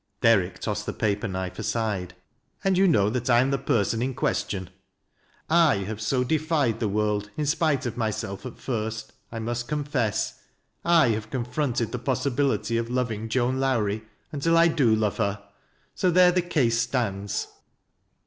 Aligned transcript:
Derrick 0.19 0.57
tossed 0.57 0.87
the 0.87 0.93
paper 0.93 1.27
knife 1.27 1.59
aside." 1.59 2.15
And 2.63 2.75
you 2.75 2.87
know 2.87 3.07
that 3.11 3.29
I 3.29 3.39
am 3.39 3.51
the 3.51 3.59
person 3.59 4.01
in 4.01 4.15
question. 4.15 4.71
1 5.45 5.83
have 5.85 6.01
so 6.01 6.23
defied 6.23 6.79
the 6.79 6.87
world, 6.89 7.29
in 7.37 7.45
spite 7.45 7.85
of 7.85 7.97
myself 7.97 8.43
at 8.43 8.57
first, 8.57 9.13
1 9.29 9.43
must 9.43 9.67
confess, 9.67 10.41
/have 10.83 11.29
confronted 11.29 11.91
the 11.91 11.99
possibility 11.99 12.77
of 12.77 12.87
Icving 12.87 13.29
Joan 13.29 13.59
Lowrie 13.59 14.03
until 14.31 14.57
I 14.57 14.69
do 14.69 14.95
love 14.95 15.17
her. 15.17 15.43
So 15.93 16.09
there 16.09 16.31
the 16.31 16.41
case 16.41 16.79
stands." 16.81 17.49